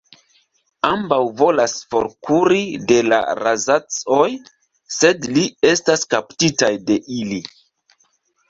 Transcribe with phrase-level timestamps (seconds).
[0.87, 2.61] Ambaŭ volas forkuri
[2.93, 4.25] de la Ra'zac-oj,
[4.97, 7.43] sed ili estas kaptitaj de ili.